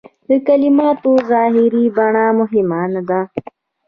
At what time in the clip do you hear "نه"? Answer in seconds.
2.93-3.01